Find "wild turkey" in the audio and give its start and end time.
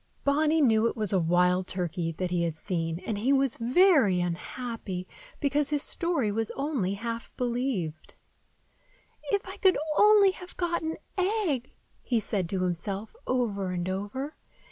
1.19-2.11